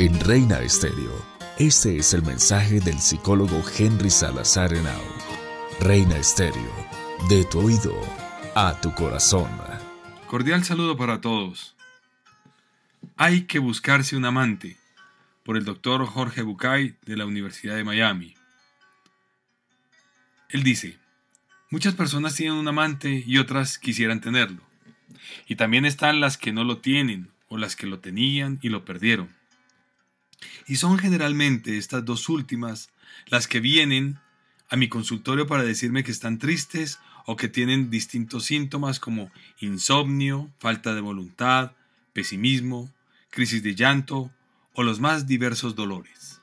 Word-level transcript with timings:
En 0.00 0.20
Reina 0.20 0.60
Estéreo, 0.60 1.26
este 1.58 1.98
es 1.98 2.14
el 2.14 2.22
mensaje 2.22 2.78
del 2.78 3.00
psicólogo 3.00 3.60
Henry 3.76 4.10
Salazar 4.10 4.72
Henao. 4.72 5.02
Reina 5.80 6.16
Estéreo, 6.16 6.72
de 7.28 7.44
tu 7.44 7.58
oído 7.58 8.00
a 8.54 8.80
tu 8.80 8.94
corazón. 8.94 9.50
Cordial 10.28 10.62
saludo 10.62 10.96
para 10.96 11.20
todos. 11.20 11.74
Hay 13.16 13.46
que 13.46 13.58
buscarse 13.58 14.16
un 14.16 14.24
amante, 14.24 14.76
por 15.42 15.56
el 15.56 15.64
doctor 15.64 16.06
Jorge 16.06 16.42
Bucay 16.42 16.94
de 17.04 17.16
la 17.16 17.26
Universidad 17.26 17.74
de 17.74 17.82
Miami. 17.82 18.36
Él 20.48 20.62
dice, 20.62 20.96
muchas 21.70 21.94
personas 21.94 22.36
tienen 22.36 22.54
un 22.54 22.68
amante 22.68 23.24
y 23.26 23.38
otras 23.38 23.78
quisieran 23.78 24.20
tenerlo. 24.20 24.62
Y 25.48 25.56
también 25.56 25.84
están 25.84 26.20
las 26.20 26.38
que 26.38 26.52
no 26.52 26.62
lo 26.62 26.78
tienen 26.78 27.30
o 27.48 27.58
las 27.58 27.74
que 27.74 27.88
lo 27.88 27.98
tenían 27.98 28.60
y 28.62 28.68
lo 28.68 28.84
perdieron. 28.84 29.36
Y 30.66 30.76
son 30.76 30.98
generalmente 30.98 31.78
estas 31.78 32.04
dos 32.04 32.28
últimas 32.28 32.90
las 33.26 33.46
que 33.46 33.60
vienen 33.60 34.18
a 34.68 34.76
mi 34.76 34.88
consultorio 34.88 35.46
para 35.46 35.62
decirme 35.62 36.04
que 36.04 36.10
están 36.10 36.38
tristes 36.38 36.98
o 37.26 37.36
que 37.36 37.48
tienen 37.48 37.90
distintos 37.90 38.44
síntomas 38.44 39.00
como 39.00 39.30
insomnio, 39.60 40.50
falta 40.58 40.94
de 40.94 41.00
voluntad, 41.00 41.72
pesimismo, 42.12 42.92
crisis 43.30 43.62
de 43.62 43.74
llanto 43.74 44.30
o 44.72 44.82
los 44.82 45.00
más 45.00 45.26
diversos 45.26 45.74
dolores. 45.74 46.40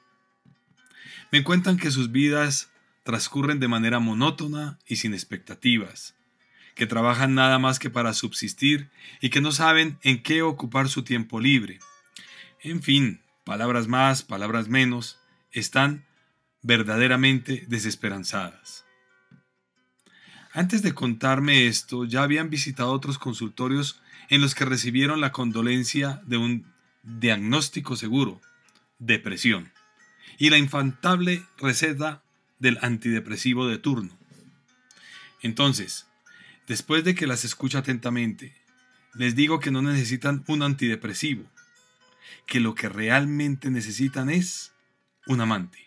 Me 1.32 1.44
cuentan 1.44 1.78
que 1.78 1.92
sus 1.92 2.12
vidas 2.12 2.70
transcurren 3.04 3.60
de 3.60 3.68
manera 3.68 4.00
monótona 4.00 4.80
y 4.88 4.98
sin 4.98 5.14
expectativas, 5.14 6.16
que 6.76 6.86
trabajan 6.86 7.36
nada 7.36 7.60
más 7.60 7.80
que 7.80 7.90
para 7.90 8.14
subsistir 8.14 8.90
y 9.22 9.30
que 9.30 9.42
no 9.42 9.52
saben 9.52 9.98
en 10.04 10.22
qué 10.22 10.42
ocupar 10.42 10.90
su 10.90 11.04
tiempo 11.04 11.40
libre. 11.40 11.80
En 12.62 12.82
fin, 12.82 13.22
palabras 13.46 13.88
más, 13.88 14.24
palabras 14.24 14.68
menos, 14.68 15.18
están 15.52 16.06
verdaderamente 16.62 17.64
desesperanzadas. 17.68 18.86
Antes 20.52 20.82
de 20.82 20.94
contarme 20.94 21.68
esto, 21.68 22.06
ya 22.06 22.24
habían 22.24 22.50
visitado 22.50 22.92
otros 22.92 23.20
consultorios 23.20 24.02
en 24.30 24.42
los 24.42 24.56
que 24.56 24.66
recibieron 24.66 25.22
la 25.22 25.32
condolencia 25.32 26.22
de 26.26 26.38
un 26.38 26.74
diagnóstico 27.04 27.96
seguro, 27.96 28.42
depresión, 28.98 29.72
y 30.38 30.50
la 30.50 30.58
infantable 30.58 31.46
receta 31.58 32.24
del 32.58 32.80
antidepresivo 32.82 33.68
de 33.68 33.78
turno. 33.78 34.18
Entonces, 35.42 36.08
después 36.68 37.04
de 37.04 37.14
que 37.14 37.28
las 37.28 37.46
escucho 37.46 37.78
atentamente, 37.78 38.56
les 39.14 39.36
digo 39.36 39.60
que 39.60 39.72
no 39.72 39.82
necesitan 39.82 40.44
un 40.48 40.64
antidepresivo, 40.64 41.46
que 42.46 42.60
lo 42.60 42.76
que 42.76 42.90
realmente 42.90 43.72
necesitan 43.72 44.30
es 44.30 44.72
un 45.26 45.42
amante. 45.42 45.80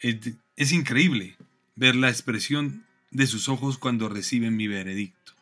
Es, 0.00 0.72
increíble 0.72 1.36
ver 1.74 1.96
la 1.96 2.08
expresión 2.08 2.84
de 3.10 3.26
sus 3.26 3.48
ojos 3.48 3.78
cuando 3.78 4.08
reciben 4.08 4.56
mi 4.56 4.68
veredicto. 4.68 5.32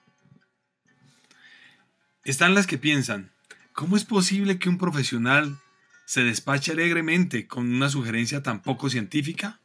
Están 2.25 2.55
las 2.55 2.67
que 2.67 2.79
piensan, 2.79 3.31
¿cómo 3.73 3.97
es 3.97 4.05
posible 4.05 4.59
que 4.59 4.69
un 4.69 4.79
profesional 4.79 5.59
se 6.07 6.25
despache 6.25 6.73
alegremente 6.73 7.47
con 7.47 7.73
una 7.73 7.91
sugerencia 7.91 8.43
tan 8.43 8.63
poco 8.63 8.89
científica? 8.91 9.61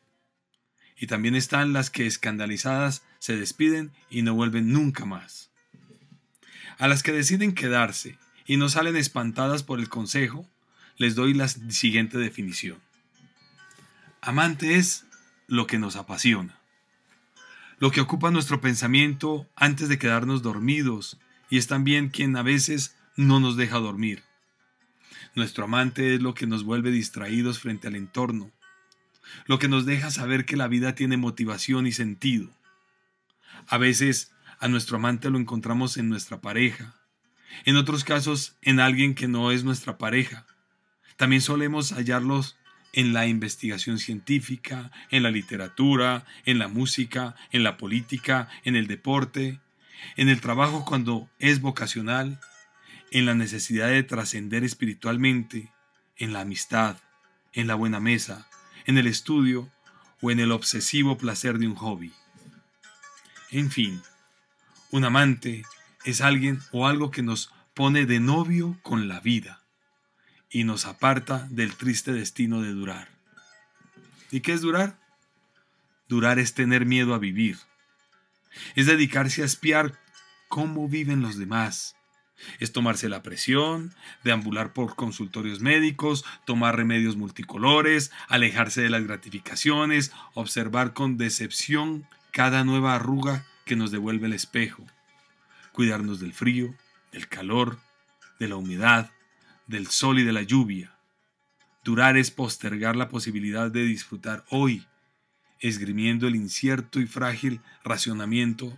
Y 0.98 1.08
también 1.08 1.36
están 1.36 1.72
las 1.72 1.90
que 1.90 2.06
escandalizadas 2.06 3.04
se 3.20 3.38
despiden 3.38 3.92
y 4.10 4.22
no 4.22 4.34
vuelven 4.34 4.74
nunca 4.74 5.06
más. 5.06 5.50
A 6.78 6.88
las 6.88 7.04
que 7.04 7.14
deciden 7.14 7.54
quedarse 7.54 8.18
y 8.50 8.58
no 8.58 8.68
salen 8.68 8.96
espantadas 8.96 9.62
por 9.62 9.80
el 9.80 9.90
consejo, 9.90 10.50
les 10.98 11.14
doy 11.14 11.36
la 11.36 11.48
siguiente 11.48 12.18
definición. 12.18 12.80
Amante 14.22 14.78
es 14.78 15.06
lo 15.46 15.68
que 15.68 15.78
nos 15.78 15.96
apasiona, 15.96 16.60
lo 17.78 17.92
que 17.92 18.02
ocupa 18.02 18.32
nuestro 18.32 18.60
pensamiento 18.60 19.48
antes 19.56 19.88
de 19.88 20.00
quedarnos 20.00 20.42
dormidos 20.42 21.20
y 21.52 21.60
es 21.60 21.68
también 21.68 22.10
quien 22.10 22.36
a 22.38 22.42
veces 22.42 22.96
no 23.16 23.40
nos 23.40 23.56
deja 23.56 23.78
dormir. 23.78 24.24
Nuestro 25.36 25.66
amante 25.66 26.16
es 26.16 26.22
lo 26.24 26.34
que 26.34 26.48
nos 26.48 26.64
vuelve 26.64 26.90
distraídos 26.90 27.60
frente 27.60 27.88
al 27.88 27.96
entorno, 27.96 28.50
lo 29.46 29.60
que 29.60 29.68
nos 29.68 29.86
deja 29.86 30.10
saber 30.10 30.46
que 30.46 30.58
la 30.58 30.68
vida 30.68 30.96
tiene 30.96 31.18
motivación 31.18 31.86
y 31.86 31.92
sentido. 31.92 32.50
A 33.68 33.78
veces 33.78 34.32
a 34.60 34.68
nuestro 34.70 34.98
amante 34.98 35.30
lo 35.30 35.38
encontramos 35.38 35.98
en 35.98 36.10
nuestra 36.10 36.42
pareja, 36.42 36.96
en 37.66 37.76
otros 37.78 38.04
casos 38.04 38.56
en 38.62 38.80
alguien 38.80 39.16
que 39.16 39.28
no 39.28 39.52
es 39.52 39.64
nuestra 39.64 39.98
pareja. 39.98 40.46
También 41.18 41.42
solemos 41.42 41.92
hallarlos 41.92 42.58
en 42.94 43.14
la 43.14 43.28
investigación 43.28 44.00
científica, 44.00 44.92
en 45.12 45.24
la 45.24 45.32
literatura, 45.32 46.26
en 46.46 46.60
la 46.60 46.68
música, 46.68 47.36
en 47.52 47.64
la 47.64 47.78
política, 47.78 48.50
en 48.64 48.76
el 48.76 48.88
deporte, 48.88 49.60
en 50.16 50.30
el 50.30 50.42
trabajo 50.42 50.86
cuando 50.86 51.30
es 51.40 51.62
vocacional, 51.62 52.40
en 53.12 53.26
la 53.26 53.36
necesidad 53.36 53.90
de 53.90 54.04
trascender 54.04 54.64
espiritualmente, 54.64 55.72
en 56.18 56.34
la 56.34 56.42
amistad, 56.42 56.98
en 57.54 57.68
la 57.68 57.76
buena 57.76 58.00
mesa, 58.00 58.48
en 58.86 58.98
el 58.98 59.08
estudio 59.08 59.72
o 60.22 60.32
en 60.32 60.40
el 60.40 60.52
obsesivo 60.52 61.18
placer 61.18 61.58
de 61.60 61.68
un 61.68 61.76
hobby. 61.76 62.14
En 63.52 63.72
fin, 63.72 64.02
un 64.92 65.06
amante 65.06 65.64
es 66.06 66.22
alguien 66.22 66.62
o 66.72 66.88
algo 66.88 67.12
que 67.12 67.22
nos 67.22 67.52
pone 67.74 68.06
de 68.06 68.20
novio 68.20 68.78
con 68.82 69.08
la 69.08 69.20
vida 69.20 69.62
y 70.50 70.64
nos 70.64 70.86
aparta 70.86 71.48
del 71.50 71.76
triste 71.76 72.12
destino 72.12 72.62
de 72.62 72.72
durar. 72.72 73.10
¿Y 74.32 74.42
qué 74.42 74.54
es 74.54 74.62
durar? 74.62 75.00
Durar 76.08 76.40
es 76.40 76.54
tener 76.54 76.86
miedo 76.86 77.14
a 77.14 77.20
vivir. 77.20 77.58
Es 78.76 78.88
dedicarse 78.88 79.44
a 79.44 79.46
espiar 79.46 80.00
cómo 80.48 80.88
viven 80.88 81.22
los 81.22 81.38
demás. 81.38 81.96
Es 82.60 82.72
tomarse 82.72 83.10
la 83.10 83.22
presión, 83.22 83.94
deambular 84.24 84.74
por 84.74 84.96
consultorios 84.96 85.60
médicos, 85.60 86.24
tomar 86.46 86.78
remedios 86.78 87.18
multicolores, 87.18 88.12
alejarse 88.28 88.82
de 88.82 88.90
las 88.90 89.04
gratificaciones, 89.04 90.14
observar 90.34 90.94
con 90.94 91.18
decepción 91.18 92.08
cada 92.32 92.64
nueva 92.64 92.96
arruga 92.96 93.46
que 93.66 93.76
nos 93.76 93.92
devuelve 93.92 94.28
el 94.28 94.34
espejo 94.34 94.86
cuidarnos 95.80 96.20
del 96.20 96.34
frío, 96.34 96.76
del 97.14 97.30
calor, 97.30 97.80
de 98.38 98.50
la 98.50 98.58
humedad, 98.58 99.12
del 99.66 99.88
sol 99.88 100.20
y 100.20 100.24
de 100.24 100.34
la 100.34 100.42
lluvia. 100.42 100.94
Durar 101.86 102.18
es 102.18 102.32
postergar 102.32 102.98
la 102.98 103.08
posibilidad 103.08 103.72
de 103.72 103.86
disfrutar 103.86 104.44
hoy, 104.50 104.86
esgrimiendo 105.62 106.28
el 106.28 106.36
incierto 106.36 107.00
y 107.00 107.08
frágil 107.08 107.62
racionamiento 107.86 108.78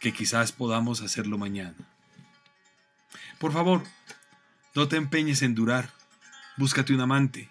que 0.00 0.12
quizás 0.12 0.52
podamos 0.52 1.00
hacerlo 1.00 1.38
mañana. 1.38 1.78
Por 3.38 3.50
favor, 3.50 3.82
no 4.74 4.86
te 4.86 4.96
empeñes 4.96 5.40
en 5.40 5.54
durar, 5.54 5.94
búscate 6.58 6.92
un 6.92 7.00
amante. 7.00 7.48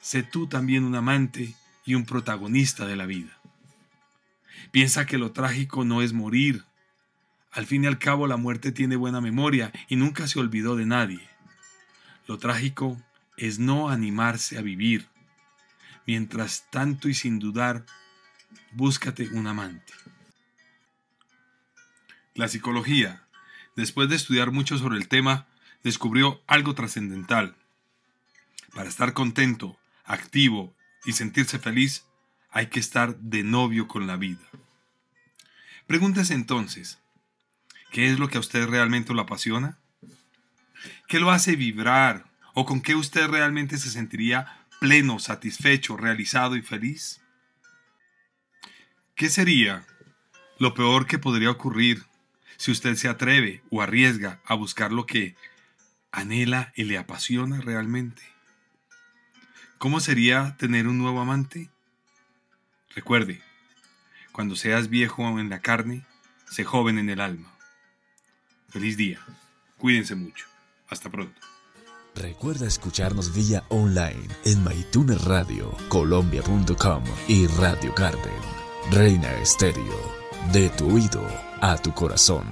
Sé 0.00 0.22
tú 0.22 0.46
también 0.46 0.82
un 0.82 0.94
amante 0.94 1.54
y 1.84 1.94
un 1.94 2.06
protagonista 2.06 2.86
de 2.86 2.96
la 2.96 3.04
vida. 3.04 3.38
Piensa 4.70 5.04
que 5.04 5.18
lo 5.18 5.32
trágico 5.32 5.84
no 5.84 6.00
es 6.00 6.14
morir, 6.14 6.64
al 7.56 7.64
fin 7.64 7.84
y 7.84 7.86
al 7.86 7.98
cabo 7.98 8.26
la 8.26 8.36
muerte 8.36 8.70
tiene 8.70 8.96
buena 8.96 9.22
memoria 9.22 9.72
y 9.88 9.96
nunca 9.96 10.28
se 10.28 10.38
olvidó 10.38 10.76
de 10.76 10.84
nadie. 10.84 11.26
Lo 12.26 12.36
trágico 12.36 13.00
es 13.38 13.58
no 13.58 13.88
animarse 13.88 14.58
a 14.58 14.60
vivir. 14.60 15.08
Mientras 16.06 16.66
tanto 16.70 17.08
y 17.08 17.14
sin 17.14 17.38
dudar, 17.38 17.86
búscate 18.72 19.30
un 19.30 19.46
amante. 19.46 19.94
La 22.34 22.46
psicología, 22.48 23.26
después 23.74 24.10
de 24.10 24.16
estudiar 24.16 24.50
mucho 24.50 24.76
sobre 24.76 24.98
el 24.98 25.08
tema, 25.08 25.46
descubrió 25.82 26.42
algo 26.46 26.74
trascendental. 26.74 27.56
Para 28.74 28.90
estar 28.90 29.14
contento, 29.14 29.78
activo 30.04 30.76
y 31.06 31.12
sentirse 31.12 31.58
feliz, 31.58 32.04
hay 32.50 32.66
que 32.66 32.80
estar 32.80 33.16
de 33.16 33.44
novio 33.44 33.88
con 33.88 34.06
la 34.06 34.18
vida. 34.18 34.44
Pregúntese 35.86 36.34
entonces, 36.34 36.98
¿Qué 37.90 38.10
es 38.10 38.18
lo 38.18 38.28
que 38.28 38.36
a 38.36 38.40
usted 38.40 38.68
realmente 38.68 39.14
lo 39.14 39.22
apasiona? 39.22 39.78
¿Qué 41.08 41.20
lo 41.20 41.30
hace 41.30 41.56
vibrar? 41.56 42.26
¿O 42.54 42.64
con 42.64 42.80
qué 42.80 42.94
usted 42.94 43.28
realmente 43.28 43.78
se 43.78 43.90
sentiría 43.90 44.66
pleno, 44.80 45.18
satisfecho, 45.18 45.96
realizado 45.96 46.56
y 46.56 46.62
feliz? 46.62 47.20
¿Qué 49.14 49.30
sería 49.30 49.86
lo 50.58 50.74
peor 50.74 51.06
que 51.06 51.18
podría 51.18 51.50
ocurrir 51.50 52.04
si 52.56 52.70
usted 52.70 52.96
se 52.96 53.08
atreve 53.08 53.62
o 53.70 53.82
arriesga 53.82 54.40
a 54.44 54.54
buscar 54.54 54.92
lo 54.92 55.06
que 55.06 55.36
anhela 56.12 56.72
y 56.76 56.84
le 56.84 56.98
apasiona 56.98 57.60
realmente? 57.60 58.22
¿Cómo 59.78 60.00
sería 60.00 60.56
tener 60.58 60.88
un 60.88 60.98
nuevo 60.98 61.20
amante? 61.20 61.70
Recuerde, 62.94 63.42
cuando 64.32 64.56
seas 64.56 64.88
viejo 64.88 65.38
en 65.38 65.50
la 65.50 65.60
carne, 65.60 66.06
sé 66.50 66.64
joven 66.64 66.98
en 66.98 67.10
el 67.10 67.20
alma. 67.20 67.55
Feliz 68.68 68.96
día. 68.96 69.18
Cuídense 69.78 70.14
mucho. 70.14 70.46
Hasta 70.88 71.10
pronto. 71.10 71.40
Recuerda 72.14 72.66
escucharnos 72.66 73.34
vía 73.34 73.64
online 73.68 74.28
en 74.44 74.64
Radio, 75.24 75.70
Colombia.com 75.88 77.04
y 77.28 77.46
Radio 77.46 77.92
Garden. 77.94 78.40
Reina 78.90 79.34
Estéreo, 79.38 80.00
de 80.52 80.70
tu 80.70 80.94
oído 80.94 81.26
a 81.60 81.76
tu 81.76 81.92
corazón. 81.92 82.46